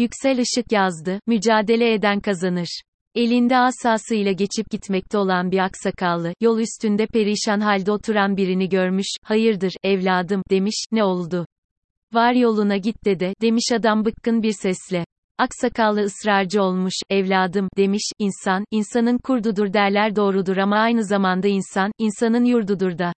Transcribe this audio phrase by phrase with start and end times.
[0.00, 2.80] Yüksel Işık yazdı, mücadele eden kazanır.
[3.14, 9.72] Elinde asasıyla geçip gitmekte olan bir aksakallı, yol üstünde perişan halde oturan birini görmüş, hayırdır,
[9.82, 11.46] evladım, demiş, ne oldu?
[12.12, 15.04] Var yoluna git dede, demiş adam bıkkın bir sesle.
[15.38, 22.44] Aksakallı ısrarcı olmuş, evladım, demiş, insan, insanın kurdudur derler doğrudur ama aynı zamanda insan, insanın
[22.44, 23.12] yurdudur da.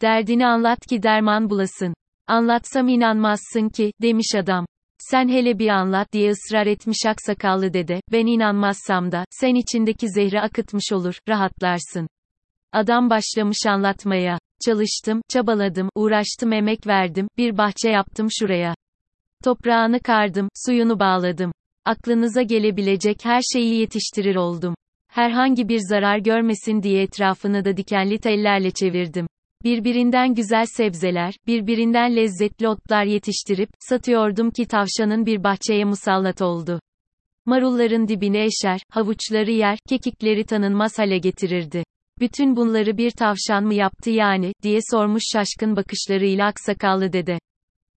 [0.00, 1.94] Derdini anlat ki derman bulasın.
[2.26, 4.66] Anlatsam inanmazsın ki, demiş adam.
[5.00, 10.40] Sen hele bir anlat diye ısrar etmiş aksakallı dede, ben inanmazsam da, sen içindeki zehri
[10.40, 12.08] akıtmış olur, rahatlarsın.
[12.72, 14.38] Adam başlamış anlatmaya.
[14.64, 18.74] Çalıştım, çabaladım, uğraştım emek verdim, bir bahçe yaptım şuraya.
[19.44, 21.52] Toprağını kardım, suyunu bağladım.
[21.84, 24.74] Aklınıza gelebilecek her şeyi yetiştirir oldum.
[25.08, 29.26] Herhangi bir zarar görmesin diye etrafını da dikenli tellerle çevirdim.
[29.64, 36.80] Birbirinden güzel sebzeler, birbirinden lezzetli otlar yetiştirip, satıyordum ki tavşanın bir bahçeye musallat oldu.
[37.46, 41.84] Marulların dibine eşer, havuçları yer, kekikleri tanınmaz hale getirirdi.
[42.20, 47.38] Bütün bunları bir tavşan mı yaptı yani, diye sormuş şaşkın bakışlarıyla aksakallı dede.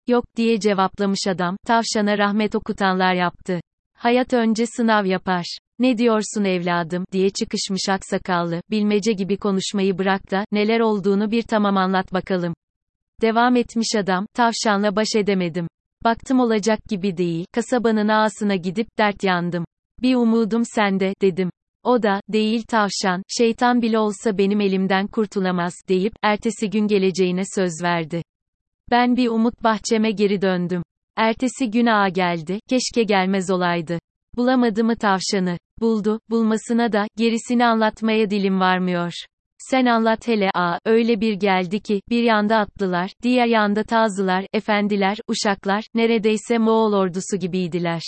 [0.08, 3.60] Yok, diye cevaplamış adam, tavşana rahmet okutanlar yaptı.
[4.04, 5.58] Hayat önce sınav yapar.
[5.80, 11.78] Ne diyorsun evladım, diye çıkışmış aksakallı, bilmece gibi konuşmayı bırak da, neler olduğunu bir tamam
[11.78, 12.54] anlat bakalım.
[13.22, 15.68] Devam etmiş adam, tavşanla baş edemedim.
[16.04, 19.66] Baktım olacak gibi değil, kasabanın ağasına gidip, dert yandım.
[20.02, 21.50] Bir umudum sende, dedim.
[21.84, 27.74] O da, değil tavşan, şeytan bile olsa benim elimden kurtulamaz, deyip, ertesi gün geleceğine söz
[27.84, 28.24] verdi.
[28.92, 30.84] Ben bir umut bahçeme geri döndüm.
[31.16, 34.00] Ertesi gün ağa geldi, keşke gelmez olaydı.
[34.36, 35.58] Bulamadı tavşanı?
[35.82, 39.14] Buldu, bulmasına da, gerisini anlatmaya dilim varmıyor.
[39.58, 45.18] Sen anlat hele a, öyle bir geldi ki, bir yanda atlılar, diğer yanda tazılar, efendiler,
[45.28, 48.02] uşaklar, neredeyse Moğol ordusu gibiydiler.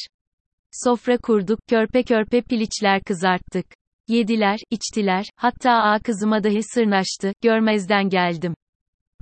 [0.72, 3.66] Sofra kurduk, körpe körpe piliçler kızarttık.
[4.08, 8.56] Yediler, içtiler, hatta a kızıma dahi sırnaştı, görmezden geldim.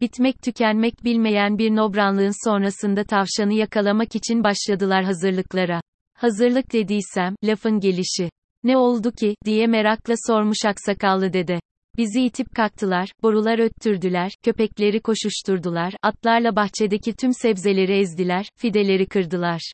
[0.04, 5.82] Bitmek tükenmek bilmeyen bir nobranlığın sonrasında tavşanı yakalamak için başladılar hazırlıklara.
[6.18, 8.30] Hazırlık dediysem, lafın gelişi.
[8.64, 11.60] Ne oldu ki, diye merakla sormuş aksakallı dede.
[11.98, 19.72] Bizi itip kalktılar, borular öttürdüler, köpekleri koşuşturdular, atlarla bahçedeki tüm sebzeleri ezdiler, fideleri kırdılar.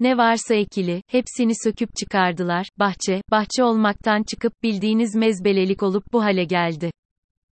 [0.00, 6.44] Ne varsa ekili, hepsini söküp çıkardılar, bahçe, bahçe olmaktan çıkıp bildiğiniz mezbelelik olup bu hale
[6.44, 6.90] geldi.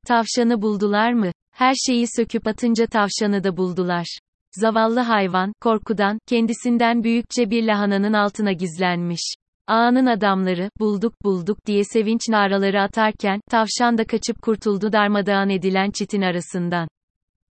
[0.06, 1.30] Tavşanı buldular mı?
[1.60, 4.18] Her şeyi söküp atınca tavşanı da buldular.
[4.52, 9.34] Zavallı hayvan, korkudan, kendisinden büyükçe bir lahananın altına gizlenmiş.
[9.66, 16.22] Ağanın adamları, bulduk bulduk diye sevinç naraları atarken, tavşan da kaçıp kurtuldu darmadağın edilen çitin
[16.22, 16.88] arasından.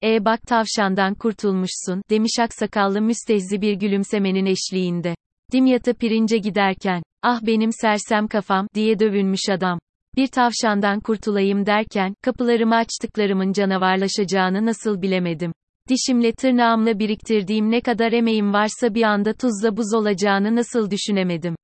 [0.05, 5.15] E bak tavşandan kurtulmuşsun, demiş aksakallı müstehzi bir gülümsemenin eşliğinde.
[5.53, 9.79] Dimyat'a pirince giderken, ah benim sersem kafam, diye dövünmüş adam.
[10.17, 15.53] Bir tavşandan kurtulayım derken, kapılarımı açtıklarımın canavarlaşacağını nasıl bilemedim.
[15.89, 21.57] Dişimle tırnağımla biriktirdiğim ne kadar emeğim varsa bir anda tuzla buz olacağını nasıl düşünemedim.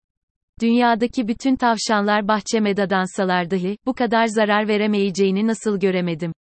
[0.61, 6.33] Dünyadaki bütün tavşanlar bahçeme dadansalar dahi, bu kadar zarar veremeyeceğini nasıl göremedim.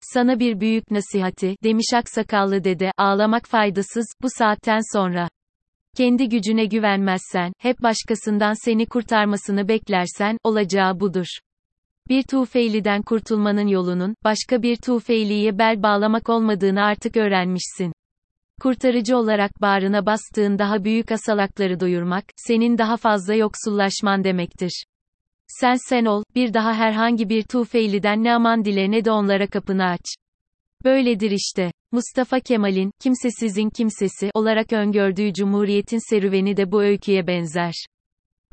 [0.00, 5.28] Sana bir büyük nasihati, demiş aksakallı dede, ağlamak faydasız, bu saatten sonra.
[5.98, 11.26] Kendi gücüne güvenmezsen, hep başkasından seni kurtarmasını beklersen, olacağı budur.
[12.08, 17.92] Bir Tufeyli'den kurtulmanın yolunun, başka bir Tufeyli'ye bel bağlamak olmadığını artık öğrenmişsin.
[18.60, 24.84] Kurtarıcı olarak bağrına bastığın daha büyük asalakları doyurmak, senin daha fazla yoksullaşman demektir.
[25.46, 29.84] Sen sen ol, bir daha herhangi bir Tufeyli'den ne aman dile ne de onlara kapını
[29.84, 30.04] aç.
[30.88, 31.72] Böyledir işte.
[31.92, 37.74] Mustafa Kemal'in, kimsesizin kimsesi olarak öngördüğü Cumhuriyet'in serüveni de bu öyküye benzer.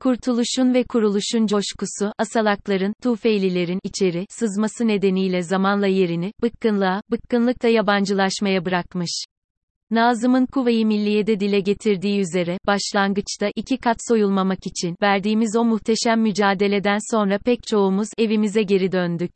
[0.01, 8.65] Kurtuluşun ve kuruluşun coşkusu, asalakların, tufeylilerin, içeri, sızması nedeniyle zamanla yerini, bıkkınlığa, bıkkınlık da yabancılaşmaya
[8.65, 9.23] bırakmış.
[9.91, 17.15] Nazım'ın Kuvayi Milliye'de dile getirdiği üzere, başlangıçta iki kat soyulmamak için verdiğimiz o muhteşem mücadeleden
[17.15, 19.31] sonra pek çoğumuz evimize geri döndük.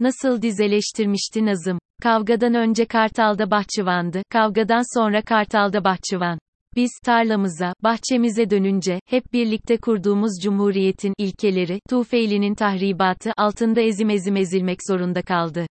[0.00, 1.78] Nasıl dizeleştirmişti Nazım?
[2.02, 6.38] Kavgadan önce Kartal'da bahçıvandı, kavgadan sonra Kartal'da bahçıvan.
[6.76, 14.78] Biz tarlamıza, bahçemize dönünce hep birlikte kurduğumuz cumhuriyetin ilkeleri Tufeyli'nin tahribatı altında ezim ezim ezilmek
[14.88, 15.66] zorunda kaldı.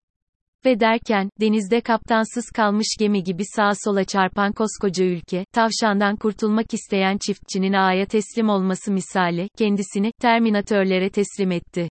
[0.64, 7.18] Ve derken, denizde kaptansız kalmış gemi gibi sağa sola çarpan koskoca ülke, tavşandan kurtulmak isteyen
[7.26, 11.88] çiftçinin ağaya teslim olması misali, kendisini, terminatörlere teslim etti.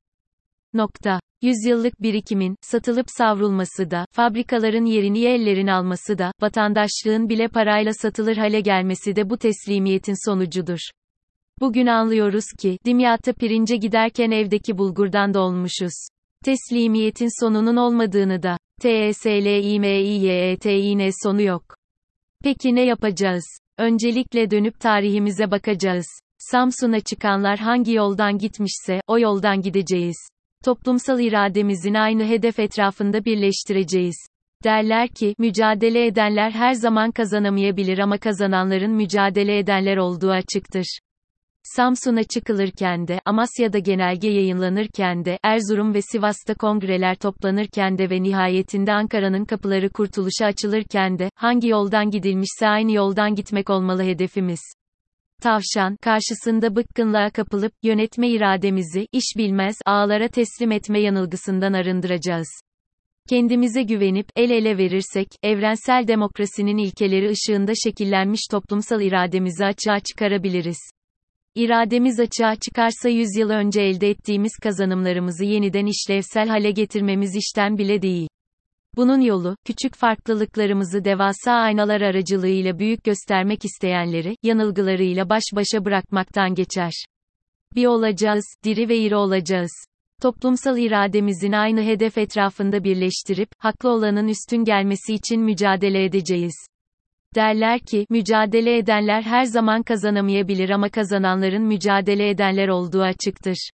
[0.74, 1.20] Nokta.
[1.42, 8.60] Yüzyıllık birikimin, satılıp savrulması da, fabrikaların yerini ellerin alması da, vatandaşlığın bile parayla satılır hale
[8.60, 10.78] gelmesi de bu teslimiyetin sonucudur.
[11.60, 16.08] Bugün anlıyoruz ki, dimyatta pirince giderken evdeki bulgurdan dolmuşuz.
[16.44, 21.62] Teslimiyetin sonunun olmadığını da, T-E-S-L-İ-M-İ-Y-E-T-İ-N sonu yok.
[22.44, 23.44] Peki ne yapacağız?
[23.78, 26.06] Öncelikle dönüp tarihimize bakacağız.
[26.38, 30.16] Samsun'a çıkanlar hangi yoldan gitmişse, o yoldan gideceğiz.
[30.66, 34.16] Toplumsal irademizin aynı hedef etrafında birleştireceğiz.
[34.64, 40.98] Derler ki, mücadele edenler her zaman kazanamayabilir ama kazananların mücadele edenler olduğu açıktır.
[41.62, 48.92] Samsun'a çıkılırken de, Amasya'da genelge yayınlanırken de, Erzurum ve Sivas'ta kongreler toplanırken de ve nihayetinde
[48.92, 54.60] Ankara'nın kapıları kurtuluşa açılırken de, hangi yoldan gidilmişse aynı yoldan gitmek olmalı hedefimiz.
[55.42, 62.48] Tavşan, karşısında bıkkınlığa kapılıp, yönetme irademizi, iş bilmez, ağlara teslim etme yanılgısından arındıracağız.
[63.28, 70.78] Kendimize güvenip, el ele verirsek, evrensel demokrasinin ilkeleri ışığında şekillenmiş toplumsal irademizi açığa çıkarabiliriz.
[71.54, 78.02] İrademiz açığa çıkarsa 100 yıl önce elde ettiğimiz kazanımlarımızı yeniden işlevsel hale getirmemiz işten bile
[78.02, 78.28] değil.
[78.96, 86.92] Bunun yolu, küçük farklılıklarımızı devasa aynalar aracılığıyla büyük göstermek isteyenleri, yanılgılarıyla baş başa bırakmaktan geçer.
[87.74, 89.86] Bir olacağız, diri ve iri olacağız.
[90.22, 96.66] Toplumsal irademizin aynı hedef etrafında birleştirip, haklı olanın üstün gelmesi için mücadele edeceğiz.
[97.34, 103.70] Derler ki, mücadele edenler her zaman kazanamayabilir ama kazananların mücadele edenler olduğu açıktır.